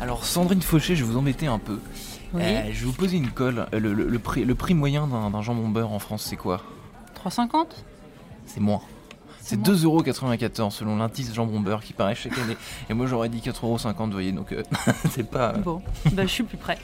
Alors 0.00 0.24
Sandrine 0.24 0.62
Fauché, 0.62 0.96
je 0.96 1.04
vais 1.04 1.10
vous 1.12 1.18
embêter 1.18 1.46
un 1.46 1.58
peu. 1.58 1.78
Oui. 2.32 2.42
Euh, 2.44 2.62
je 2.72 2.80
vais 2.80 2.86
vous 2.86 2.92
poser 2.92 3.16
une 3.16 3.30
colle. 3.30 3.66
Euh, 3.74 3.80
Le, 3.80 3.92
le- 3.92 4.08
le 4.08 4.18
prix, 4.18 4.44
le 4.44 4.54
prix 4.54 4.74
moyen 4.74 5.06
d'un 5.06 5.42
jambon 5.42 5.68
beurre 5.68 5.92
en 5.92 5.98
France, 5.98 6.24
c'est 6.28 6.36
quoi? 6.36 6.62
3,50 7.24 7.66
C'est 8.46 8.60
moins. 8.60 8.80
C'est 9.40 9.56
moins. 9.56 9.74
2,94€ 9.74 10.70
selon 10.70 10.96
l'indice 10.96 11.34
jambon 11.34 11.60
beurre 11.60 11.82
qui 11.82 11.92
paraît 11.92 12.14
chaque 12.14 12.38
année. 12.38 12.56
Et 12.88 12.94
moi 12.94 13.06
j'aurais 13.06 13.28
dit 13.28 13.38
4,50€, 13.40 14.04
vous 14.06 14.12
voyez, 14.12 14.32
donc 14.32 14.52
euh, 14.52 14.62
c'est 15.10 15.28
pas... 15.28 15.52
Bon, 15.54 15.82
bah, 16.12 16.22
je 16.22 16.28
suis 16.30 16.44
plus 16.44 16.56
près. 16.58 16.78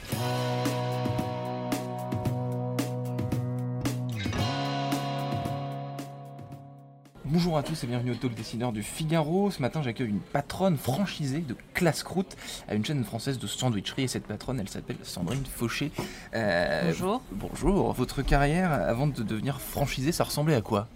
Bonjour 7.37 7.55
à 7.55 7.61
tous 7.61 7.83
et 7.83 7.87
bienvenue 7.87 8.13
au 8.13 8.15
Talk 8.15 8.33
Décideur 8.33 8.71
du 8.71 8.81
Figaro. 8.81 9.51
Ce 9.51 9.61
matin, 9.61 9.83
j'accueille 9.83 10.09
une 10.09 10.21
patronne 10.21 10.75
franchisée 10.75 11.41
de 11.41 11.55
Classe 11.75 12.01
Croûte 12.01 12.35
à 12.67 12.73
une 12.73 12.83
chaîne 12.83 13.03
française 13.03 13.37
de 13.37 13.45
sandwicherie. 13.45 14.01
Et 14.01 14.07
cette 14.07 14.25
patronne, 14.25 14.59
elle 14.59 14.67
s'appelle 14.67 14.95
Sandrine 15.03 15.43
Fauché. 15.45 15.91
Euh, 16.33 16.85
Bonjour. 16.87 17.21
Bonjour. 17.31 17.93
Votre 17.93 18.23
carrière 18.23 18.71
avant 18.71 19.05
de 19.05 19.21
devenir 19.21 19.61
franchisée, 19.61 20.11
ça 20.11 20.23
ressemblait 20.23 20.55
à 20.55 20.61
quoi? 20.61 20.87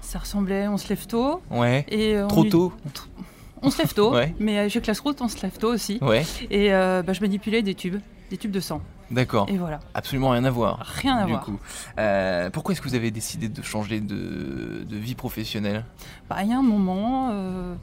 Ça 0.00 0.18
ressemblait, 0.18 0.66
on 0.66 0.78
se 0.78 0.88
lève 0.88 1.06
tôt. 1.06 1.40
Ouais. 1.52 1.86
Et 1.86 2.16
euh, 2.16 2.26
Trop 2.26 2.42
tôt 2.42 2.72
On 3.64 3.70
se 3.70 3.78
lève 3.78 3.92
tôt, 3.94 4.12
Ouais. 4.14 4.34
mais 4.38 4.58
euh, 4.58 4.68
chez 4.68 4.80
Classe 4.80 5.00
Route, 5.00 5.20
on 5.20 5.28
se 5.28 5.40
lève 5.42 5.56
tôt 5.58 5.72
aussi. 5.72 5.98
Ouais. 6.02 6.24
Et 6.50 6.72
euh, 6.74 7.02
bah, 7.02 7.12
je 7.12 7.20
manipulais 7.20 7.62
des 7.62 7.74
tubes, 7.74 8.00
des 8.30 8.36
tubes 8.36 8.50
de 8.50 8.60
sang. 8.60 8.80
D'accord. 9.10 9.46
Et 9.48 9.56
voilà, 9.56 9.80
Absolument 9.94 10.30
rien 10.30 10.44
à 10.44 10.50
voir. 10.50 10.78
rien 10.80 11.16
à 11.18 11.24
du 11.24 11.32
voir. 11.32 11.44
coup. 11.44 11.58
Euh, 11.98 12.50
pourquoi 12.50 12.72
est-ce 12.72 12.80
que 12.80 12.88
vous 12.88 12.94
avez 12.94 13.10
décidé 13.10 13.48
de 13.48 13.62
changer 13.62 14.00
de, 14.00 14.84
de 14.88 14.96
vie 14.96 15.14
professionnelle? 15.14 15.84
Bah, 16.28 16.36
Il 16.42 16.48
y 16.50 16.52
a 16.52 16.58
un 16.58 16.62
moment, 16.62 17.28
euh, 17.32 17.74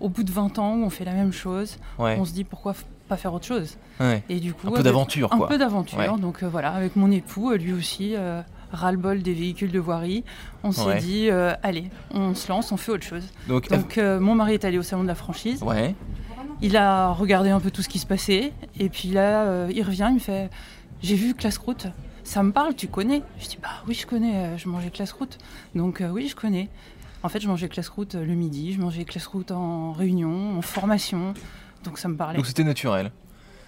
au 0.00 0.08
bout 0.08 0.22
de 0.24 0.32
20 0.32 0.58
ans, 0.58 0.74
où 0.76 0.84
on 0.84 0.90
fait 0.90 1.04
la 1.04 1.12
même 1.12 1.32
chose, 1.32 1.78
Ouais. 1.98 2.16
on 2.18 2.24
se 2.24 2.32
dit 2.32 2.44
pourquoi 2.44 2.74
pas 3.08 3.16
faire 3.18 3.34
autre 3.34 3.44
chose? 3.46 3.76
ouais. 4.00 4.22
Et 4.30 4.40
du 4.40 4.54
coup, 4.54 4.68
Un 4.68 4.72
peu 4.72 4.82
d'aventure, 4.82 5.32
Un 5.32 5.38
peu 5.46 5.58
d'aventure. 5.58 5.98
Ouais. 5.98 6.08
Donc 6.18 6.42
euh, 6.42 6.48
voilà, 6.48 6.72
avec 6.72 6.96
mon 6.96 7.10
époux, 7.10 7.50
euh, 7.50 7.56
lui 7.56 7.72
aussi, 7.74 8.14
euh, 8.16 8.40
ras-le-bol 8.72 9.22
des 9.22 9.34
véhicules 9.34 9.70
de 9.72 9.78
voirie, 9.78 10.24
on 10.62 10.72
s'est 10.72 10.84
Ouais. 10.84 10.98
dit, 11.00 11.28
euh, 11.30 11.52
allez, 11.62 11.90
on 12.12 12.34
se 12.34 12.48
lance, 12.48 12.72
on 12.72 12.76
fait 12.76 12.92
autre 12.92 13.04
chose. 13.04 13.24
Donc, 13.48 13.68
Donc 13.70 13.98
euh, 13.98 14.18
mon 14.20 14.34
mari 14.34 14.54
est 14.54 14.64
allé 14.64 14.78
au 14.78 14.82
salon 14.82 15.02
de 15.02 15.08
la 15.08 15.14
franchise. 15.14 15.62
ouais. 15.62 15.94
Il 16.60 16.76
a 16.76 17.10
regardé 17.10 17.50
un 17.50 17.58
peu 17.60 17.70
tout 17.72 17.82
ce 17.82 17.88
qui 17.88 17.98
se 17.98 18.06
passait. 18.06 18.52
Et 18.78 18.88
puis 18.88 19.08
là, 19.08 19.42
euh, 19.44 19.70
il 19.74 19.82
revient, 19.82 20.06
il 20.10 20.14
me 20.14 20.18
fait 20.20 20.48
J'ai 21.02 21.16
vu 21.16 21.34
Classe 21.34 21.58
Croûte. 21.58 21.88
Ça 22.22 22.42
me 22.42 22.52
parle, 22.52 22.74
tu 22.74 22.86
connais? 22.86 23.22
Je 23.40 23.48
dis 23.48 23.58
Bah 23.60 23.68
oui, 23.88 23.94
je 23.94 24.06
connais, 24.06 24.56
je 24.56 24.68
mangeais 24.68 24.90
Classe 24.90 25.12
Croûte. 25.12 25.36
Donc 25.74 26.02
oui, 26.12 26.28
je 26.28 26.36
connais. 26.36 26.70
En 27.24 27.28
fait, 27.28 27.40
je 27.40 27.48
mangeais 27.48 27.68
euh, 27.68 28.24
le 28.24 28.34
midi, 28.34 28.72
je 28.74 28.80
mangeais 28.80 29.04
Classe 29.04 29.26
Croûte 29.26 29.50
en 29.50 29.92
réunion, 29.92 30.58
en 30.58 30.62
formation. 30.62 31.34
Donc 31.82 31.98
ça 31.98 32.08
me 32.08 32.16
parlait. 32.16 32.36
Donc 32.36 32.46
c'était 32.46 32.64
naturel. 32.64 33.10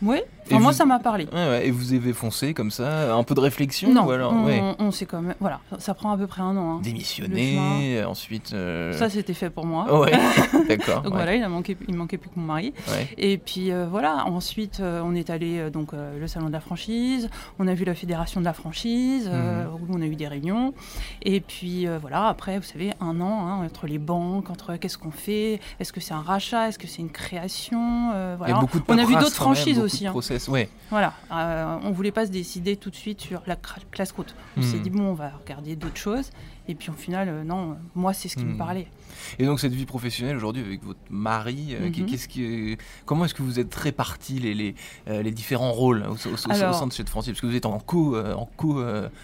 Oui, 0.03 0.19
Et 0.19 0.23
enfin, 0.55 0.61
moi, 0.61 0.73
vous- 0.73 0.77
ça 0.77 0.85
m'a 0.85 0.99
parlé. 0.99 1.25
Ouais, 1.33 1.49
ouais. 1.49 1.67
Et 1.69 1.71
vous 1.71 1.93
avez 1.95 2.13
foncé 2.13 2.53
comme 2.55 2.71
ça, 2.71 3.15
un 3.15 3.23
peu 3.23 3.35
de 3.35 3.41
réflexion 3.41 3.93
Non, 3.93 4.05
ou 4.05 4.11
alors 4.11 4.33
on, 4.33 4.45
ouais. 4.45 4.63
on 4.79 4.91
sait 4.91 5.07
quand 5.07 5.23
même. 5.23 5.35
Voilà, 5.41 5.61
ça 5.79 5.95
prend 5.95 6.13
à 6.13 6.19
peu 6.19 6.27
près 6.27 6.43
un 6.43 6.57
an. 6.57 6.77
hein. 6.77 6.81
Démissionner, 6.83 8.05
ensuite. 8.05 8.53
euh, 8.53 8.93
Ça, 8.93 9.09
c'était 9.09 9.35
fait 9.35 9.51
pour 9.51 9.65
moi. 9.67 10.01
Ouais, 10.01 10.13
d'accord. 10.69 11.03
Donc 11.03 11.15
voilà, 11.15 11.35
il, 11.35 11.43
a 11.43 11.49
manqué, 11.49 11.77
il 11.89 11.95
manquait 11.95 12.19
plus 12.19 12.29
que 12.31 12.39
mon 12.39 12.47
mari. 12.47 12.73
Et 13.19 13.39
puis 13.39 13.73
euh, 13.73 13.87
voilà, 13.91 14.25
ensuite 14.27 14.81
euh, 14.81 15.01
on 15.05 15.15
est 15.15 15.31
allé 15.31 15.71
donc 15.71 15.91
le 15.93 16.27
salon 16.27 16.47
de 16.49 16.53
la 16.53 16.61
franchise, 16.61 17.29
on 17.59 17.67
a 17.69 17.75
vu 17.75 17.85
la 17.85 17.95
fédération 17.95 18.41
de 18.41 18.45
la 18.45 18.53
franchise, 18.53 19.29
Mhm. 19.29 19.69
où 19.91 19.97
on 19.97 20.01
a 20.03 20.07
eu 20.07 20.17
des 20.17 20.29
réunions. 20.29 20.75
Et 21.23 21.41
puis 21.41 21.87
voilà, 22.01 22.29
après 22.29 22.59
vous 22.59 22.65
savez, 22.65 22.93
un 23.01 23.21
an 23.21 23.47
hein, 23.49 23.65
entre 23.65 23.87
les 23.87 23.99
banques, 23.99 24.51
entre 24.51 24.77
qu'est-ce 24.77 24.99
qu'on 24.99 25.11
fait, 25.11 25.61
est-ce 25.81 25.93
que 25.93 26.01
c'est 26.01 26.15
un 26.15 26.21
rachat, 26.21 26.69
est-ce 26.69 26.79
que 26.79 26.87
c'est 26.87 27.03
une 27.03 27.11
création, 27.11 28.11
Il 28.13 28.35
y 28.35 28.37
voilà. 28.39 28.57
a 28.57 28.61
beaucoup 28.61 28.79
de 28.79 28.85
on 28.89 28.99
a 28.99 29.05
vu 29.05 29.15
d'autres 29.15 29.35
franchises 29.35 29.79
aussi. 29.87 30.07
hein. 30.07 30.11
process, 30.11 30.49
ouais. 30.49 30.69
Voilà, 30.91 31.15
euh, 31.33 31.79
on 31.83 31.91
voulait 31.91 32.13
pas 32.13 32.27
se 32.27 32.31
décider 32.31 32.77
tout 32.77 32.91
de 32.91 32.97
suite 32.97 33.21
sur 33.21 33.43
la 33.47 33.57
classe 33.57 34.13
route. 34.13 34.35
On 34.57 34.63
s'est 34.63 34.77
Mhm. 34.77 34.83
dit 34.83 34.91
bon, 34.91 35.03
on 35.05 35.15
va 35.15 35.31
regarder 35.43 35.75
d'autres 35.77 35.97
choses. 35.97 36.31
Et 36.69 36.75
puis 36.75 36.91
au 36.91 36.95
final, 36.95 37.29
euh, 37.29 37.45
non, 37.45 37.77
moi 37.95 38.13
c'est 38.13 38.29
ce 38.29 38.37
qui 38.37 38.45
me 38.45 38.57
parlait. 38.59 38.89
Et 39.39 39.47
donc 39.47 39.61
cette 39.61 39.73
vie 39.73 39.87
professionnelle 39.87 40.37
aujourd'hui 40.37 40.63
avec 40.63 40.83
votre 40.85 40.99
mari, 41.11 41.69
euh, 41.75 41.89
Mhm. 41.89 42.07
qu'est-ce 42.07 42.29
qui, 42.29 42.77
comment 43.05 43.25
est-ce 43.25 43.35
que 43.35 43.43
vous 43.43 43.59
êtes 43.61 43.75
répartis 43.75 44.39
les, 44.39 44.55
les, 44.55 44.75
les 45.07 45.31
différents 45.31 45.73
rôles 45.73 46.05
au, 46.09 46.13
au- 46.13 46.15
au- 46.15 46.49
au 46.49 46.51
Alors- 46.53 46.75
sein 46.75 46.87
de 46.87 46.93
cette 46.93 47.09
franchise? 47.09 47.33
Parce 47.33 47.41
que 47.41 47.47
vous 47.47 47.57
êtes 47.57 47.67
en 47.67 47.79
co, 47.79 48.17
en 48.19 48.47
co 48.57 48.83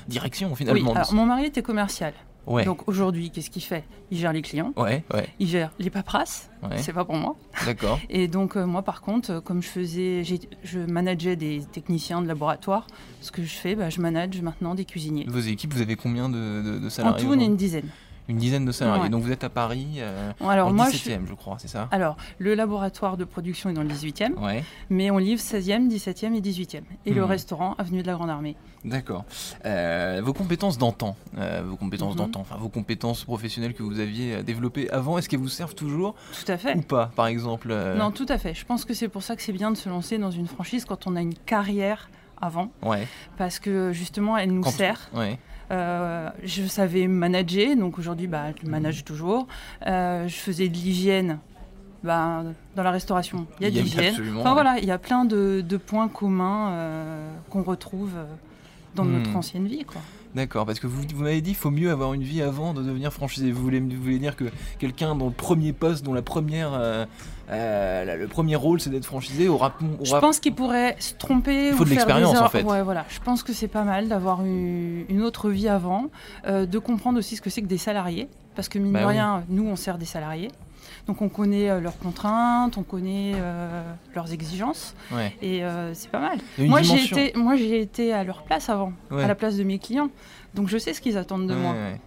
direction 0.09 0.49
Oui, 0.51 0.57
finalement. 0.57 0.93
alors 0.95 1.13
mon 1.15 1.27
mari 1.27 1.45
était 1.47 1.63
commercial. 1.63 2.13
Ouais. 2.47 2.65
Donc 2.65 2.89
aujourd'hui, 2.89 3.31
qu'est-ce 3.31 3.51
qu'il 3.51 3.63
fait? 3.63 3.85
Il 4.11 4.19
gère 4.19 4.33
les 4.33 4.43
clients, 4.43 4.73
ouais, 4.77 5.03
ouais, 5.15 5.29
il 5.39 5.47
gère 5.49 5.71
les 5.79 5.91
paperasses. 5.91 6.51
C'est 6.77 6.93
pas 6.93 7.05
pour 7.05 7.17
moi. 7.17 7.37
D'accord. 7.67 7.99
Et 8.11 8.29
donc 8.29 8.57
euh, 8.57 8.67
moi 8.67 8.83
par 8.83 9.01
contre, 9.03 9.31
euh, 9.33 9.41
comme 9.41 9.63
je 9.63 9.69
faisais, 9.69 10.23
je 10.63 10.79
manageais 10.81 11.35
des 11.37 11.63
techniciens 11.73 12.23
de 12.23 12.29
laboratoire, 12.29 12.87
ce 13.21 13.31
que 13.33 13.43
je 13.43 13.55
fais, 13.55 13.75
bah, 13.75 13.91
je 13.91 14.01
manage 14.01 14.41
maintenant 14.43 14.75
des 14.75 14.85
cuisiniers. 14.85 15.27
Vos 15.29 15.41
équipes, 15.41 15.73
vous 15.75 15.81
avez 15.83 15.97
combien 15.97 16.29
de, 16.29 16.63
de- 16.63 16.79
de 16.79 16.87
En 16.87 16.91
salariés 16.91 17.25
tout, 17.25 17.33
on 17.33 17.39
est 17.41 17.45
une 17.47 17.57
dizaine. 17.57 17.89
Une 18.29 18.37
dizaine 18.39 18.65
de 18.65 18.73
salariés. 18.73 19.03
Ouais. 19.03 19.09
Donc 19.09 19.23
vous 19.23 19.33
êtes 19.33 19.43
à 19.45 19.49
Paris, 19.51 19.97
euh, 19.99 20.33
Alors 20.49 20.69
en 20.69 20.73
moi, 20.73 20.89
je 20.91 20.97
17e, 20.97 21.27
je... 21.29 21.35
crois, 21.35 21.57
c'est 21.59 21.69
ça? 21.69 21.89
Alors 21.91 22.17
le 22.39 22.55
laboratoire 22.55 23.17
de 23.17 23.25
production 23.25 23.69
est 23.71 23.73
dans 23.75 23.83
le 23.83 23.89
18e, 23.89 24.35
Ouais, 24.39 24.63
mais 24.91 25.11
on 25.11 25.19
livre 25.19 25.41
16e, 25.43 25.89
17e 25.89 26.35
et 26.35 26.41
18e. 26.41 26.83
Et 27.05 27.13
le 27.13 27.23
Mhm. 27.23 27.27
restaurant 27.29 27.75
avenue 27.79 28.03
de 28.03 28.07
la 28.07 28.15
Grande 28.15 28.31
Armée. 28.31 28.57
d'accord. 28.85 29.25
Euh, 29.65 30.21
vos 30.25 30.33
compétences 30.33 30.79
d'antan, 30.79 31.17
euh, 31.39 31.63
vos 31.67 31.77
compétences 31.77 32.13
Mhm. 32.15 32.19
d'antan, 32.19 32.41
enfin 32.41 32.57
vos 32.57 32.69
compétences 32.69 33.25
professionnelles 33.25 33.75
que 33.75 33.83
vous 33.83 33.99
aviez 34.01 34.35
euh, 34.37 34.43
développées 34.43 34.89
avant, 34.91 35.19
est-ce 35.19 35.29
qu'elles 35.29 35.39
vous 35.41 35.49
servent 35.49 35.75
toujours 35.75 36.15
Tout 36.45 36.51
à 36.51 36.57
fait. 36.59 36.77
ou 36.77 36.83
pas, 36.83 37.11
par 37.17 37.27
exemple 37.27 37.75
Non, 37.97 38.11
tout 38.13 38.27
à 38.29 38.39
fait. 38.39 38.55
Je 38.55 38.65
pense 38.65 38.85
que 38.85 38.95
c'est 38.95 39.09
pour 39.09 39.23
ça 39.23 39.37
que 39.37 39.43
c'est 39.43 39.53
bien 39.53 39.71
de 39.73 39.77
se 39.77 39.89
lancer 39.89 40.19
dans 40.19 40.31
une 40.31 40.47
franchise 40.47 40.85
quand 40.85 41.07
on 41.07 41.17
a 41.17 41.21
une 41.21 41.35
carrière 41.35 42.09
avant, 42.41 42.71
Ouais, 42.83 43.07
parce 43.39 43.61
que 43.61 43.93
justement, 43.93 44.37
elle 44.37 44.51
nous 44.53 44.63
Quand- 44.63 44.71
sert. 44.71 45.11
ouais. 45.15 45.39
Euh, 45.73 46.29
je 46.45 46.65
savais 46.65 47.07
manager, 47.07 47.77
donc 47.77 47.99
aujourd'hui, 47.99 48.27
bah, 48.27 48.47
je 48.63 48.69
manage 48.69 49.05
toujours. 49.05 49.47
Euh, 49.87 50.29
je 50.29 50.35
faisais 50.35 50.69
de 50.69 50.75
l'hygiène. 50.75 51.39
Bah, 52.05 52.43
dans 52.75 52.83
la 52.83 52.91
restauration, 52.91 53.47
il 53.61 53.65
y 53.65 53.67
a 53.67 53.71
de 53.71 53.79
l'hygiène. 53.81 54.15
Enfin 54.39 54.49
ouais. 54.49 54.53
voilà, 54.55 54.79
il 54.79 54.85
y 54.85 54.91
a 54.91 54.99
plein 54.99 55.25
de, 55.25 55.63
de 55.67 55.77
points 55.77 56.09
communs 56.09 56.73
euh, 56.73 57.31
qu'on 57.49 57.63
retrouve 57.63 58.11
dans 58.97 59.05
Hmm. 59.05 59.13
notre 59.19 59.37
ancienne 59.37 59.67
vie. 59.69 59.85
Quoi. 59.85 60.01
D'accord, 60.35 60.65
parce 60.65 60.81
que 60.81 60.87
vous, 60.87 61.03
vous 61.15 61.23
m'avez 61.25 61.43
dit 61.43 61.51
qu'il 61.51 61.59
faut 61.59 61.71
mieux 61.71 61.91
avoir 61.91 62.15
une 62.15 62.23
vie 62.23 62.41
avant 62.41 62.73
de 62.73 62.83
devenir 62.83 63.13
franchisé. 63.13 63.53
Vous 63.53 63.63
voulez, 63.63 63.81
vous 63.81 64.03
voulez 64.03 64.19
dire 64.19 64.35
que 64.35 64.45
quelqu'un 64.79 65.15
dont 65.15 65.27
le 65.27 65.33
premier 65.33 65.75
poste, 65.75 66.05
dont 66.05 66.15
la 66.15 66.23
première, 66.23 66.73
euh, 66.73 67.05
euh, 67.51 68.05
la- 68.07 68.17
le 68.17 68.29
premier 68.29 68.57
rôle 68.57 68.81
c'est 68.81 68.89
d'être 68.89 69.05
franchisé, 69.05 69.49
aura, 69.49 69.75
Je 70.03 70.17
pense 70.17 70.41
qu'il 70.41 70.55
pourrait 70.55 70.97
se 70.99 71.13
tromper. 71.15 71.69
Il 71.69 71.75
faut 71.75 71.83
ou 71.83 71.85
de 71.85 71.91
l'expérience, 71.91 72.39
en 72.39 72.49
fait. 72.49 72.63
Ouais, 72.63 72.83
voilà. 72.83 73.05
Je 73.11 73.21
pense 73.21 73.43
que 73.43 73.53
c'est 73.53 73.69
pas 73.69 73.85
mal 73.85 74.09
d'avoir 74.09 74.43
eu 74.45 75.05
une 75.11 75.21
autre 75.23 75.51
vie 75.51 75.69
avant, 75.69 76.07
euh, 76.47 76.65
de 76.65 76.79
comprendre 76.79 77.19
aussi 77.19 77.37
ce 77.37 77.43
que 77.43 77.51
c'est 77.51 77.61
que 77.61 77.67
des 77.67 77.77
salariés. 77.79 78.29
Parce 78.55 78.69
que 78.69 78.79
mine 78.79 78.93
Bah 78.93 79.01
de 79.01 79.07
oui. 79.07 79.13
rien, 79.13 79.45
nous, 79.51 79.67
on 79.67 79.77
sert 79.77 79.99
des 79.99 80.05
salariés. 80.07 80.51
Donc 81.07 81.23
on 81.23 81.29
connaît 81.29 81.71
euh, 81.71 81.81
leurs 81.81 81.99
contraintes, 81.99 82.77
on 82.77 82.83
connaît 82.83 83.33
euh, 83.37 83.83
leurs 84.15 84.33
exigences. 84.33 84.95
Ouais. 85.13 85.37
Et 85.43 85.65
euh, 85.65 85.95
c'est 85.95 86.11
pas 86.11 86.21
mal. 86.21 86.39
Moi 86.59 86.83
j'ai, 86.83 87.05
été, 87.05 87.33
moi, 87.39 87.57
j'ai 87.57 87.81
été 87.81 88.13
à 88.13 88.25
leur 88.25 88.43
place 88.43 88.69
avant, 88.69 88.93
Ouais. 89.11 89.25
à 89.25 89.29
la 89.29 89.35
place 89.35 89.57
de 89.57 89.65
mes 89.65 89.79
clients. 89.79 90.11
Donc 90.55 90.69
je 90.69 90.79
sais 90.79 90.93
ce 90.95 91.01
qu'ils 91.01 91.17
attendent 91.19 91.47
de 91.49 91.55
Ouais, 91.55 91.61
moi. 91.61 91.73
ouais. 91.73 92.01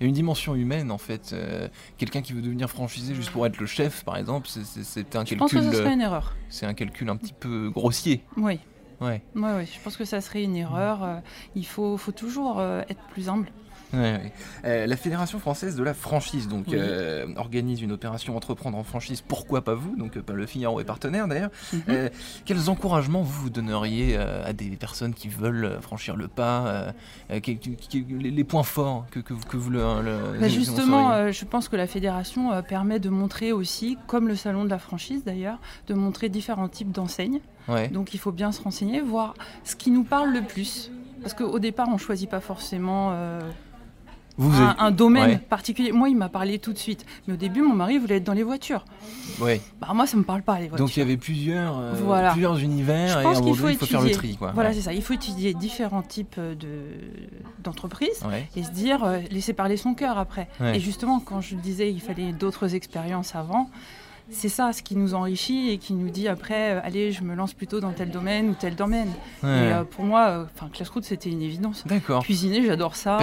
Il 0.00 0.04
y 0.04 0.06
a 0.06 0.08
une 0.08 0.14
dimension 0.14 0.54
humaine 0.54 0.90
en 0.90 0.98
fait. 0.98 1.30
Euh, 1.32 1.68
Quelqu'un 1.98 2.20
qui 2.22 2.32
veut 2.32 2.42
devenir 2.42 2.68
franchisé 2.68 3.14
juste 3.14 3.30
pour 3.30 3.46
être 3.46 3.58
le 3.58 3.66
chef, 3.66 4.04
par 4.04 4.16
exemple, 4.16 4.48
c'est- 4.48 4.64
c'est 4.64 4.82
c'est 4.84 5.16
un 5.16 5.24
Je 5.24 5.34
pense 5.36 5.50
que 5.52 5.56
calcul. 5.56 5.72
ce 5.72 5.78
serait 5.78 5.92
une 5.94 6.00
erreur. 6.00 6.34
C'est 6.48 6.66
un 6.66 6.74
calcul 6.74 7.08
un 7.10 7.16
petit 7.16 7.32
peu 7.32 7.70
grossier. 7.70 8.22
Oui, 8.36 8.58
Ouais. 9.00 9.22
oui, 9.34 9.48
oui. 9.56 9.70
Je 9.72 9.80
pense 9.82 9.96
que 9.96 10.04
ça 10.04 10.20
serait 10.20 10.42
une 10.42 10.56
erreur. 10.56 11.02
Euh, 11.04 11.16
Il 11.56 11.66
faut, 11.66 11.96
faut 11.96 12.12
toujours 12.12 12.58
euh, 12.58 12.82
être 12.88 13.02
plus 13.12 13.28
humble. 13.28 13.48
Ouais, 13.94 14.12
ouais. 14.12 14.32
Euh, 14.64 14.86
la 14.86 14.96
Fédération 14.96 15.38
française 15.38 15.76
de 15.76 15.82
la 15.82 15.94
franchise 15.94 16.48
donc 16.48 16.64
Oui. 16.68 16.74
euh, 16.78 17.26
organise 17.36 17.80
une 17.82 17.92
opération 17.92 18.36
entreprendre 18.36 18.76
en 18.78 18.84
franchise. 18.84 19.20
Pourquoi 19.20 19.62
pas 19.62 19.74
vous 19.74 19.96
Donc 19.96 20.16
euh, 20.16 20.22
pas 20.22 20.32
le 20.32 20.46
Figaro 20.46 20.80
est 20.80 20.84
partenaire 20.84 21.28
d'ailleurs. 21.28 21.50
Mhm. 21.72 21.82
Euh, 21.88 22.08
quels 22.44 22.70
encouragements 22.70 23.22
vous 23.22 23.42
vous 23.42 23.50
donneriez 23.50 24.16
à 24.16 24.52
des 24.52 24.70
personnes 24.76 25.14
qui 25.14 25.28
veulent 25.28 25.78
franchir 25.80 26.16
le 26.16 26.28
pas 26.28 26.92
quels- 27.28 27.58
quels- 27.58 27.76
quels- 27.76 28.04
les, 28.18 28.44
points 28.44 28.62
forts 28.62 29.06
que, 29.10 29.20
que, 29.20 29.32
vous- 29.34 29.44
que 29.44 29.56
vous 29.56 29.70
le, 29.70 29.78
le- 30.02 30.38
Bah, 30.40 30.48
justement, 30.48 31.30
je 31.32 31.44
pense 31.44 31.68
que 31.68 31.76
la 31.76 31.86
fédération 31.86 32.62
permet 32.62 32.98
de 33.00 33.08
montrer 33.08 33.52
aussi, 33.52 33.96
comme 34.06 34.28
le 34.28 34.36
salon 34.36 34.64
de 34.64 34.70
la 34.70 34.78
franchise 34.78 35.24
d'ailleurs, 35.24 35.58
de 35.88 35.94
montrer 35.94 36.28
différents 36.28 36.68
types 36.68 36.90
d'enseignes. 36.92 37.40
Ouais. 37.68 37.88
Donc 37.88 38.12
il 38.14 38.18
faut 38.20 38.32
bien 38.32 38.52
se 38.52 38.62
renseigner, 38.62 39.00
voir 39.00 39.34
ce 39.64 39.74
qui 39.76 39.90
nous 39.90 40.04
parle 40.04 40.32
le 40.32 40.42
plus. 40.42 40.90
Parce 41.22 41.32
qu'au 41.32 41.58
départ, 41.58 41.88
on 41.90 41.96
choisit 41.96 42.28
pas 42.28 42.40
forcément 42.40 43.10
euh, 43.12 43.40
Vous 44.36 44.50
un, 44.60 44.68
avez- 44.70 44.80
un 44.80 44.90
domaine 44.90 45.30
ouais. 45.30 45.38
particulier. 45.38 45.92
Moi, 45.92 46.08
il 46.08 46.16
m'a 46.16 46.28
parlé 46.28 46.58
tout 46.58 46.72
de 46.72 46.78
suite. 46.78 47.06
Mais 47.26 47.34
au 47.34 47.36
début, 47.36 47.62
mon 47.62 47.74
mari 47.74 47.98
voulait 47.98 48.16
être 48.16 48.24
dans 48.24 48.32
les 48.32 48.42
voitures. 48.42 48.84
ouais. 49.40 49.60
Bah, 49.80 49.88
moi, 49.94 50.06
ça 50.06 50.16
me 50.16 50.22
parle 50.24 50.42
pas, 50.42 50.58
les 50.58 50.68
voitures. 50.68 50.84
Donc 50.86 50.96
il 50.96 51.00
y 51.00 51.02
avait 51.02 51.16
plusieurs, 51.16 51.78
euh, 51.78 51.92
Voilà. 52.04 52.32
plusieurs 52.32 52.58
univers 52.58 53.14
Je 53.14 53.20
et 53.20 53.22
pense 53.22 53.38
un 53.38 53.42
qu'il 53.42 53.54
faut 53.56 53.68
il 53.68 53.76
faut 53.76 53.86
faire 53.86 54.00
le 54.00 54.08
étudier. 54.08 54.30
tri. 54.30 54.36
Quoi. 54.36 54.50
Voilà, 54.52 54.70
ouais. 54.70 54.74
c'est 54.74 54.82
ça. 54.82 54.92
Il 54.92 55.02
faut 55.02 55.14
étudier 55.14 55.54
différents 55.54 56.02
types 56.02 56.38
de, 56.40 56.82
d'entreprises 57.62 58.22
Ouais. 58.28 58.48
et 58.56 58.62
se 58.62 58.70
dire, 58.70 59.04
euh, 59.04 59.18
laisser 59.30 59.52
parler 59.52 59.76
son 59.76 59.94
cœur 59.94 60.18
après. 60.18 60.48
Et 60.74 60.80
justement, 60.80 61.20
quand 61.20 61.40
je 61.40 61.54
disais 61.56 61.90
il 61.92 62.00
fallait 62.00 62.32
d'autres 62.32 62.74
expériences 62.74 63.34
avant, 63.34 63.70
c'est 64.30 64.48
ça 64.48 64.72
ce 64.72 64.82
qui 64.82 64.96
nous 64.96 65.14
enrichit 65.14 65.70
et 65.70 65.78
qui 65.78 65.92
nous 65.92 66.10
dit 66.10 66.28
après, 66.28 66.72
euh, 66.72 66.80
allez, 66.82 67.12
je 67.12 67.22
me 67.22 67.34
lance 67.34 67.52
plutôt 67.52 67.80
dans 67.80 67.92
tel 67.92 68.10
domaine 68.10 68.48
ou 68.48 68.54
tel 68.54 68.74
domaine. 68.74 69.08
Ouais. 69.42 69.48
Et 69.48 69.72
euh, 69.72 69.84
pour 69.84 70.04
moi, 70.04 70.28
euh, 70.28 70.44
enfin, 70.54 70.68
classe 70.72 70.88
route, 70.88 71.04
c'était 71.04 71.30
une 71.30 71.42
évidence. 71.42 71.84
D'accord. 71.86 72.22
Cuisiner, 72.22 72.64
j'adore 72.64 72.96
ça. 72.96 73.18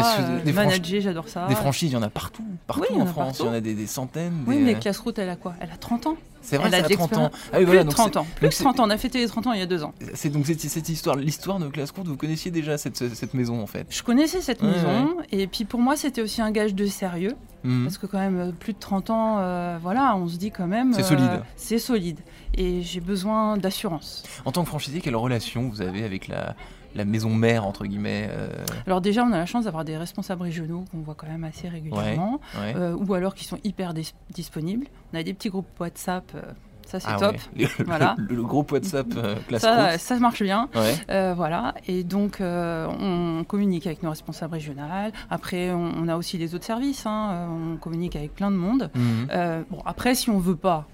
Des 0.45 0.53
manager, 0.53 1.01
j'adore 1.01 1.27
ça. 1.27 1.47
Des 1.47 1.55
franchises, 1.55 1.91
il 1.91 1.93
y 1.93 1.97
en 1.97 2.03
a 2.03 2.09
partout, 2.09 2.45
partout 2.67 2.85
Oui, 2.91 3.01
en 3.01 3.05
France. 3.05 3.39
Il 3.39 3.45
y 3.45 3.49
en 3.49 3.53
a 3.53 3.61
des, 3.61 3.73
des 3.73 3.87
centaines. 3.87 4.43
Oui, 4.47 4.59
mais 4.59 4.75
classe 4.75 4.99
route, 4.99 5.17
elle 5.19 5.29
a 5.29 5.35
quoi? 5.35 5.53
Elle 5.59 5.71
a 5.71 5.77
30 5.77 6.07
ans. 6.07 6.17
C'est 6.41 6.57
vrai, 6.57 6.67
elle 6.67 6.75
a 6.75 6.77
c'est 6.79 6.85
à 6.85 6.87
de 6.89 6.93
30 6.95 7.17
ans. 7.17 7.29
Ah 7.33 7.37
oui, 7.53 7.57
Plus 7.59 7.65
voilà, 7.65 7.83
de 7.83 7.87
donc 7.87 7.95
30 7.95 8.17
ans. 8.17 8.25
Plus 8.35 8.41
donc 8.41 8.51
de 8.51 8.55
c'est- 8.55 8.63
30 8.63 8.79
ans. 8.79 8.83
On 8.85 8.89
a 8.89 8.97
fêté 8.97 9.19
les 9.19 9.27
30 9.27 9.47
ans 9.47 9.53
il 9.53 9.59
y 9.59 9.63
a 9.63 9.65
deux 9.65 9.83
ans. 9.83 9.93
c'est 10.13 10.29
donc 10.29 10.45
cette, 10.47 10.59
cette 10.61 10.89
histoire, 10.89 11.15
l'histoire 11.15 11.59
de 11.59 11.67
Classe 11.69 11.91
Courte, 11.91 12.07
vous 12.07 12.17
connaissiez 12.17 12.51
déjà 12.51 12.77
cette, 12.77 13.13
cette 13.15 13.33
maison 13.33 13.61
en 13.61 13.67
fait? 13.67 13.85
Je 13.89 14.03
connaissais 14.03 14.41
cette 14.41 14.61
Ouais, 14.61 14.69
maison 14.71 15.15
et 15.31 15.47
puis 15.47 15.65
pour 15.65 15.79
moi 15.79 15.95
c'était 15.95 16.21
aussi 16.21 16.41
un 16.41 16.51
gage 16.51 16.73
de 16.75 16.85
sérieux 16.85 17.35
Mhm. 17.63 17.83
parce 17.83 17.99
que 17.99 18.07
quand 18.07 18.17
même 18.17 18.39
euh, 18.39 18.51
plus 18.51 18.73
de 18.73 18.79
30 18.79 19.11
ans, 19.11 19.37
euh, 19.37 19.77
voilà, 19.79 20.15
on 20.15 20.27
se 20.27 20.37
dit 20.37 20.49
quand 20.49 20.65
même. 20.65 20.93
C'est 20.93 21.01
euh, 21.03 21.09
solide. 21.09 21.43
C'est 21.55 21.77
solide 21.77 22.19
et 22.55 22.81
j'ai 22.81 23.01
besoin 23.01 23.55
d'assurance. 23.57 24.23
En 24.45 24.51
tant 24.51 24.63
que 24.63 24.69
franchisé, 24.69 24.99
quelle 24.99 25.15
relation 25.15 25.69
vous 25.69 25.81
avez 25.83 26.03
avec 26.03 26.27
la, 26.27 26.55
la 26.95 27.05
maison 27.05 27.33
mère 27.33 27.65
entre 27.65 27.85
guillemets 27.85 28.27
euh, 28.31 28.49
Alors 28.85 29.01
déjà 29.01 29.23
on 29.23 29.31
a 29.31 29.37
la 29.37 29.45
chance 29.45 29.65
d'avoir 29.65 29.85
des 29.85 29.97
responsables 29.97 30.41
régionaux 30.41 30.85
qu'on 30.91 30.99
voit 30.99 31.15
quand 31.15 31.27
même 31.27 31.43
assez 31.43 31.69
régulièrement 31.69 32.39
ouais. 32.59 32.73
euh, 32.75 32.95
ou 32.95 33.13
alors 33.13 33.33
qui 33.35 33.45
sont 33.45 33.57
hyper 33.63 33.93
dis- 33.93 34.13
disponibles. 34.33 34.87
On 35.13 35.17
a 35.17 35.23
des 35.23 35.33
petits 35.33 35.49
groupes 35.49 35.67
WhatsApp, 35.79 36.31
euh, 36.35 36.41
ça 36.85 36.99
c'est 36.99 37.07
Ah 37.09 37.17
top. 37.17 37.35
ouais. 37.55 37.67
Le, 37.79 37.85
Voilà. 37.85 38.15
le- 38.17 38.35
le 38.35 38.43
groupe 38.43 38.71
WhatsApp 38.73 39.07
Classe 39.47 39.61
Ça, 40.01 40.19
marche 40.19 40.43
bien. 40.43 40.67
Voilà, 41.07 41.75
et 41.87 42.03
donc 42.03 42.37
on 42.41 43.43
communique 43.47 43.87
avec 43.87 44.03
nos 44.03 44.09
responsables 44.09 44.53
régionales. 44.53 45.11
Après, 45.29 45.71
on, 45.71 45.91
on 45.97 46.07
a 46.07 46.15
aussi 46.17 46.37
les 46.37 46.55
autres 46.55 46.65
services, 46.65 47.05
hein. 47.05 47.47
On 47.73 47.77
communique 47.77 48.15
avec 48.15 48.33
plein 48.35 48.51
de 48.51 48.57
monde. 48.57 48.89
Mhm. 48.95 49.63
Bon, 49.69 49.79
après, 49.85 50.15
si 50.15 50.29
on 50.29 50.39
veut 50.39 50.55
pas, 50.55 50.87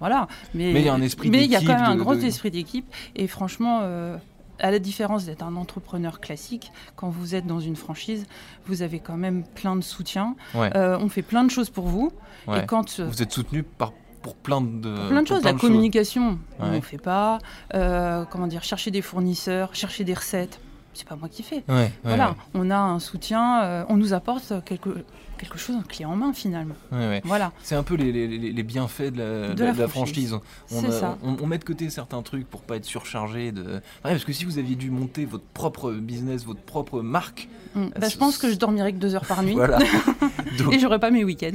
voilà. 0.00 0.28
Mais 0.54 0.72
Mais 0.72 0.80
il 0.80 0.86
y 0.86 0.88
a 0.88 0.94
un 0.94 1.02
esprit 1.02 1.28
Mais 1.30 1.44
il 1.44 1.50
y 1.50 1.56
a 1.56 1.60
quand 1.60 1.74
même 1.74 1.82
un 1.82 1.96
de- 1.96 2.00
gros 2.02 2.14
de- 2.14 2.20
esprit 2.22 2.50
d'équipe. 2.52 2.86
Et 3.16 3.26
franchement, 3.26 3.80
euh, 3.82 4.16
à 4.60 4.70
la 4.70 4.78
différence 4.78 5.24
d'être 5.24 5.42
un 5.42 5.56
entrepreneur 5.56 6.20
classique, 6.20 6.72
quand 6.96 7.08
vous 7.08 7.34
êtes 7.34 7.46
dans 7.46 7.60
une 7.60 7.76
franchise, 7.76 8.26
vous 8.66 8.82
avez 8.82 8.98
quand 9.00 9.16
même 9.16 9.44
plein 9.54 9.76
de 9.76 9.82
soutien. 9.82 10.34
Ouais. 10.54 10.70
Euh, 10.76 10.98
on 11.00 11.08
fait 11.08 11.22
plein 11.22 11.44
de 11.44 11.50
choses 11.50 11.70
pour 11.70 11.86
vous. 11.86 12.10
Ouais. 12.46 12.62
Et 12.62 12.66
quand 12.66 12.98
euh, 13.00 13.06
Vous 13.06 13.22
êtes 13.22 13.32
soutenu 13.32 13.62
par 13.62 13.92
pour 14.22 14.34
plein 14.34 14.60
de 14.60 14.66
pour 14.96 15.08
plein 15.08 15.22
de 15.22 15.28
pour 15.28 15.36
choses, 15.36 15.44
la 15.44 15.52
communication, 15.54 16.38
on 16.58 16.64
Ouais. 16.70 16.76
ne 16.76 16.80
fait 16.80 16.98
pas. 16.98 17.38
Euh, 17.74 18.24
comment 18.30 18.46
dire, 18.48 18.64
chercher 18.64 18.90
des 18.90 19.00
fournisseurs, 19.02 19.74
chercher 19.74 20.02
des 20.04 20.14
recettes, 20.14 20.60
c'est 20.92 21.06
pas 21.06 21.14
moi 21.16 21.28
qui 21.28 21.42
fais. 21.44 21.62
Ouais, 21.68 21.74
ouais, 21.74 21.92
Voilà, 22.02 22.34
on 22.54 22.70
a 22.70 22.76
un 22.76 22.98
soutien, 22.98 23.62
euh, 23.62 23.84
on 23.88 23.96
nous 23.96 24.12
apporte 24.14 24.52
quelque, 24.64 25.04
quelque 25.38 25.58
chose, 25.58 25.76
un 25.76 25.82
clé 25.82 26.04
en 26.04 26.16
main 26.16 26.32
finalement. 26.32 26.74
ouais, 26.92 26.98
ouais. 27.08 27.22
Voilà, 27.24 27.52
C'est 27.62 27.74
un 27.76 27.82
peu 27.82 27.94
les, 27.94 28.12
les- 28.12 28.26
les- 28.28 28.52
les 28.52 28.62
bienfaits 28.62 29.12
de 29.12 29.18
la, 29.18 29.54
De 29.54 29.64
la 29.64 29.72
de 29.72 29.78
la 29.78 29.88
franchise. 29.88 30.30
franchise. 30.30 30.38
On, 30.72 30.80
c'est 30.80 30.86
a- 30.88 31.00
ça. 31.00 31.18
on- 31.22 31.36
on 31.42 31.46
met 31.46 31.58
de 31.58 31.64
côté 31.64 31.88
certains 31.90 32.20
trucs 32.22 32.46
pour 32.48 32.62
pas 32.62 32.76
être 32.76 32.84
surchargé 32.84 33.52
de. 33.52 33.62
Ouais, 33.64 33.80
parce 34.02 34.24
que 34.24 34.32
si 34.32 34.44
vous 34.44 34.58
aviez 34.58 34.76
dû 34.76 34.90
monter 34.90 35.24
votre 35.24 35.44
propre 35.54 35.92
business, 35.92 36.44
votre 36.44 36.60
propre 36.60 37.00
marque, 37.00 37.48
Mm. 37.74 37.88
Ah, 37.94 37.98
Bah, 38.00 38.06
c'est- 38.06 38.14
je 38.14 38.18
pense 38.18 38.38
que 38.38 38.50
je 38.50 38.54
dormirais 38.56 38.94
que 38.94 38.98
deux 38.98 39.14
heures 39.14 39.26
par 39.26 39.42
nuit 39.44 39.52
voilà. 39.52 39.78
donc, 40.58 40.72
et 40.72 40.78
j'aurais 40.78 40.98
pas 40.98 41.10
mes 41.10 41.22
week-ends. 41.22 41.52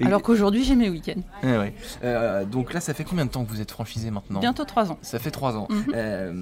et- 0.00 0.04
Alors 0.04 0.20
qu'aujourd'hui 0.20 0.64
j'ai 0.64 0.74
mes 0.74 0.90
week-ends. 0.90 1.20
ouais. 1.44 1.72
Euh, 2.02 2.44
donc 2.44 2.72
là, 2.72 2.80
ça 2.80 2.94
fait 2.94 3.04
combien 3.04 3.24
de 3.26 3.30
temps 3.30 3.44
que 3.44 3.50
vous 3.50 3.60
êtes 3.60 3.70
franchisé 3.70 4.10
maintenant 4.10 4.40
Bientôt 4.40 4.64
trois 4.64 4.90
ans. 4.90 4.98
Ça 5.02 5.20
fait 5.20 5.30
trois 5.30 5.56
ans. 5.56 5.68
Euh, 5.94 6.32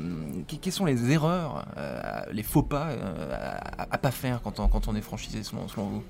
que- 0.48 0.56
quelles 0.56 0.72
sont 0.72 0.86
les 0.86 1.10
erreurs, 1.12 1.66
euh, 1.76 2.00
les 2.32 2.42
faux 2.42 2.62
pas 2.62 2.88
euh, 2.88 3.34
à, 3.78 3.82
à 3.94 3.98
pas 3.98 4.10
faire 4.10 4.40
quand 4.42 4.58
on, 4.58 4.68
quand 4.68 4.88
on 4.88 4.96
est 4.96 5.02
franchisé 5.02 5.42
selon, 5.42 5.68
selon 5.68 5.84
vous? 5.86 6.02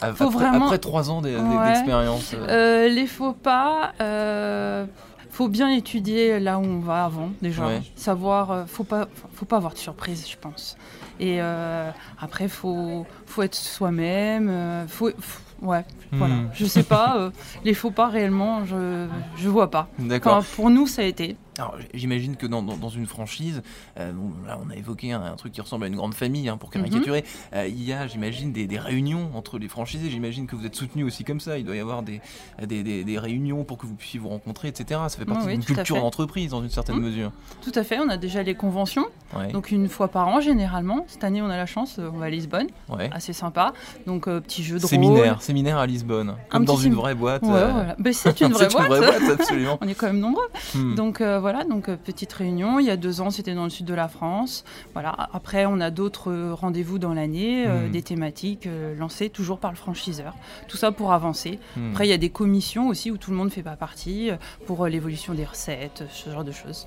Après, 0.00 0.24
Faut 0.24 0.30
vraiment- 0.30 0.66
après 0.66 0.78
trois 0.78 1.10
ans 1.10 1.20
Ouais. 1.22 1.32
d'expérience. 1.32 2.32
euh, 2.34 2.46
Euh, 2.86 2.88
les 2.88 3.06
faux 3.06 3.32
pas, 3.32 3.92
euh, 4.00 4.86
faut 5.30 5.48
bien 5.48 5.70
étudier 5.70 6.38
là 6.38 6.58
où 6.58 6.62
on 6.64 6.78
va 6.78 7.04
avant 7.04 7.30
déjà, 7.42 7.66
Ouais. 7.66 7.82
savoir, 7.96 8.50
euh, 8.52 8.64
faut 8.66 8.84
pas, 8.84 9.08
faut 9.34 9.44
pas 9.44 9.56
avoir 9.56 9.72
de 9.72 9.78
surprise, 9.78 10.26
je 10.30 10.36
pense. 10.36 10.76
Et 11.18 11.38
euh, 11.42 11.90
après, 12.20 12.46
faut, 12.48 13.06
faut 13.26 13.42
être 13.42 13.56
soi-même, 13.56 14.86
faut, 14.86 15.10
faut- 15.18 15.66
ouais, 15.66 15.84
voilà. 16.12 16.34
Hmm. 16.34 16.48
Je 16.52 16.64
sais 16.64 16.84
pas, 16.84 17.30
les 17.64 17.74
faux 17.74 17.90
pas 17.90 18.06
réellement, 18.06 18.64
je, 18.66 19.08
je 19.36 19.48
vois 19.48 19.68
pas. 19.68 19.88
D'accord. 19.98 20.36
Enfin, 20.36 20.46
pour 20.54 20.70
nous, 20.70 20.86
ça 20.86 21.02
a 21.02 21.06
été. 21.06 21.36
Alors, 21.58 21.76
j'imagine 21.92 22.36
que 22.36 22.46
dans, 22.46 22.62
dans- 22.62 22.76
dans 22.76 22.88
une 22.88 23.06
franchise, 23.06 23.62
euh, 23.98 24.12
bon, 24.12 24.30
là 24.46 24.58
on 24.64 24.70
a 24.70 24.76
évoqué 24.76 25.12
un, 25.12 25.22
un 25.22 25.34
truc 25.36 25.52
qui 25.52 25.60
ressemble 25.60 25.84
à 25.84 25.88
une 25.88 25.96
grande 25.96 26.14
famille, 26.14 26.48
hein, 26.48 26.56
pour 26.56 26.70
caricaturer. 26.70 27.24
Euh, 27.54 27.66
il 27.68 27.82
y 27.82 27.92
a, 27.92 28.06
j'imagine, 28.06 28.52
des, 28.52 28.66
des 28.66 28.78
réunions 28.78 29.30
entre 29.34 29.58
les 29.58 29.68
franchisés. 29.68 30.08
J'imagine 30.10 30.46
que 30.46 30.54
vous 30.56 30.64
êtes 30.66 30.74
soutenu 30.76 31.04
aussi 31.04 31.24
comme 31.24 31.40
ça. 31.40 31.58
Il 31.58 31.64
doit 31.64 31.76
y 31.76 31.80
avoir 31.80 32.02
des, 32.02 32.20
des, 32.64 32.82
des- 32.82 33.04
des 33.04 33.18
réunions 33.18 33.64
pour 33.64 33.76
que 33.78 33.86
vous 33.86 33.94
puissiez 33.94 34.20
vous 34.20 34.28
rencontrer, 34.28 34.68
etc. 34.68 35.00
Ça 35.08 35.18
fait 35.18 35.24
partie 35.24 35.46
Oui, 35.46 35.52
d'une 35.54 35.64
culture 35.64 35.96
d'entreprise 35.96 36.50
dans 36.50 36.62
une 36.62 36.70
certaine 36.70 36.96
Mhm. 36.96 37.02
mesure. 37.02 37.32
Tout 37.62 37.72
à 37.74 37.82
fait, 37.84 37.98
on 37.98 38.08
a 38.08 38.16
déjà 38.16 38.42
les 38.42 38.54
conventions, 38.54 39.06
Ouais. 39.36 39.52
donc 39.52 39.70
une 39.70 39.88
fois 39.88 40.08
par 40.08 40.28
an 40.28 40.40
généralement. 40.40 41.04
Cette 41.08 41.24
année, 41.24 41.42
on 41.42 41.50
a 41.50 41.56
la 41.56 41.66
chance, 41.66 41.98
euh, 41.98 42.08
on 42.12 42.18
va 42.18 42.26
à 42.26 42.30
Lisbonne, 42.30 42.68
ouais. 42.88 43.10
assez 43.12 43.32
sympa. 43.32 43.72
Donc, 44.06 44.28
euh, 44.28 44.40
petit 44.40 44.62
jeu 44.62 44.76
de 44.76 44.82
rôle. 44.82 44.88
Séminaire, 44.90 45.42
séminaire 45.42 45.78
à 45.78 45.86
Lisbonne, 45.86 46.34
comme 46.48 46.64
dans 46.64 46.76
une 46.76 46.94
vraie 46.94 47.14
boîte. 47.14 47.42
Ouais, 47.42 47.48
voilà. 47.48 47.96
C'est 48.12 48.40
une 48.40 48.52
vraie 48.52 48.66
une 48.66 48.72
boîte. 48.72 48.88
vraie 48.88 49.00
boîte, 49.00 49.40
absolument. 49.40 49.78
On 49.82 49.88
est 49.88 49.94
quand 49.94 50.06
même 50.06 50.20
nombreux. 50.20 50.48
Hmm. 50.74 50.94
Donc 50.94 51.20
euh, 51.20 51.38
voilà, 51.50 51.64
donc 51.64 51.88
euh, 51.88 51.96
petite 51.96 52.30
réunion. 52.34 52.78
Il 52.78 52.84
y 52.84 52.90
a 52.90 52.98
deux 52.98 53.22
ans, 53.22 53.30
c'était 53.30 53.54
dans 53.54 53.64
le 53.64 53.70
sud 53.70 53.86
de 53.86 53.94
la 53.94 54.06
France. 54.08 54.64
Voilà. 54.92 55.16
Après, 55.32 55.64
on 55.64 55.80
a 55.80 55.90
d'autres 55.90 56.30
euh, 56.30 56.52
rendez-vous 56.52 56.98
dans 56.98 57.14
l'année, 57.14 57.66
euh, 57.66 57.86
Mhm. 57.86 57.90
des 57.90 58.02
thématiques 58.02 58.66
euh, 58.66 58.94
lancées 58.94 59.30
toujours 59.30 59.58
par 59.58 59.70
le 59.70 59.76
franchiseur. 59.78 60.34
Tout 60.68 60.76
ça 60.76 60.92
pour 60.92 61.10
avancer. 61.14 61.58
Hmm. 61.74 61.90
Après, 61.92 62.06
il 62.06 62.10
y 62.10 62.12
a 62.12 62.18
des 62.18 62.28
commissions 62.28 62.88
aussi 62.88 63.10
où 63.10 63.16
tout 63.16 63.30
le 63.30 63.36
monde 63.38 63.46
ne 63.46 63.52
fait 63.52 63.62
pas 63.62 63.76
partie 63.76 64.30
pour 64.66 64.86
l'évolution 64.86 65.32
des 65.32 65.46
recettes, 65.46 66.04
ce 66.12 66.28
genre 66.28 66.44
de 66.44 66.52
choses. 66.52 66.86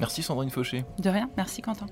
Merci 0.00 0.22
Sandrine 0.22 0.50
Fauché. 0.50 0.84
De 0.98 1.08
rien. 1.08 1.30
Merci 1.38 1.62
Quentin. 1.62 1.86